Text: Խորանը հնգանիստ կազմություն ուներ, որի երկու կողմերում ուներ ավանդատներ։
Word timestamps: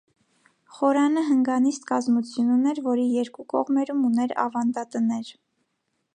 Խորանը 0.77 1.23
հնգանիստ 1.27 1.85
կազմություն 1.91 2.49
ուներ, 2.55 2.81
որի 2.89 3.07
երկու 3.19 3.47
կողմերում 3.55 4.05
ուներ 4.09 4.35
ավանդատներ։ 4.47 5.33